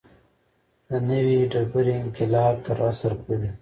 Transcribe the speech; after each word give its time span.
د 0.87 0.89
نوې 1.09 1.37
ډبرې 1.51 1.93
انقلاب 2.03 2.55
تر 2.65 2.77
عصر 2.87 3.11
پورې. 3.23 3.49